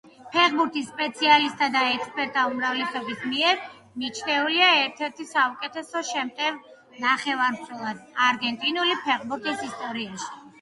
ფეხბურთის 0.35 0.85
სპეციალისტთა 0.91 1.65
და 1.73 1.81
ექსპერტთა 1.89 2.45
უმრავლესობის 2.51 3.21
მიერ 3.33 3.59
მიჩნეულია 4.05 4.71
ერთ-ერთ 4.79 5.21
საუკეთესო 5.33 6.03
შემტევ 6.09 6.59
ნახევარმცველად 7.05 8.01
არგენტინული 8.31 8.99
ფეხბურთის 9.07 9.65
ისტორიაში. 9.71 10.35